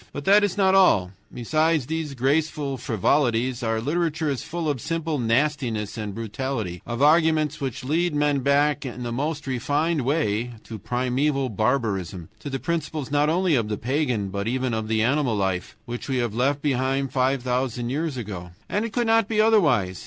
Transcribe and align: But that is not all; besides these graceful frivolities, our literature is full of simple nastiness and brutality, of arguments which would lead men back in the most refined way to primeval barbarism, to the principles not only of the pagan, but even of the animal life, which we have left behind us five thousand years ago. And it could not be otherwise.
But 0.13 0.25
that 0.25 0.43
is 0.43 0.57
not 0.57 0.73
all; 0.73 1.11
besides 1.31 1.85
these 1.85 2.15
graceful 2.15 2.75
frivolities, 2.77 3.61
our 3.61 3.79
literature 3.79 4.31
is 4.31 4.41
full 4.41 4.67
of 4.67 4.81
simple 4.81 5.19
nastiness 5.19 5.95
and 5.95 6.15
brutality, 6.15 6.81
of 6.87 7.03
arguments 7.03 7.61
which 7.61 7.83
would 7.83 7.91
lead 7.91 8.15
men 8.15 8.39
back 8.39 8.83
in 8.83 9.03
the 9.03 9.11
most 9.11 9.45
refined 9.45 10.01
way 10.01 10.55
to 10.63 10.79
primeval 10.79 11.49
barbarism, 11.49 12.29
to 12.39 12.49
the 12.49 12.57
principles 12.57 13.11
not 13.11 13.29
only 13.29 13.53
of 13.53 13.67
the 13.69 13.77
pagan, 13.77 14.29
but 14.29 14.47
even 14.47 14.73
of 14.73 14.87
the 14.87 15.03
animal 15.03 15.35
life, 15.35 15.77
which 15.85 16.09
we 16.09 16.17
have 16.17 16.33
left 16.33 16.63
behind 16.63 17.09
us 17.09 17.13
five 17.13 17.43
thousand 17.43 17.91
years 17.91 18.17
ago. 18.17 18.49
And 18.67 18.85
it 18.85 18.93
could 18.93 19.05
not 19.05 19.27
be 19.27 19.39
otherwise. 19.39 19.99